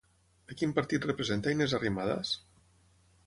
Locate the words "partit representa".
0.77-1.53